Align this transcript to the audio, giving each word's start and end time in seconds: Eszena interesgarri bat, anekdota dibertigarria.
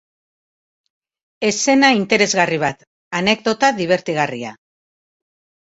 Eszena 1.49 1.91
interesgarri 1.99 2.59
bat, 2.65 2.83
anekdota 3.21 3.73
dibertigarria. 3.83 4.59